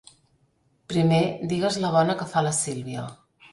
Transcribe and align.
Primer 0.93 1.19
digues 1.53 1.79
la 1.85 1.93
bona 1.99 2.17
que 2.25 2.29
—fa 2.33 2.45
la 2.51 2.57
Sílvia. 2.65 3.07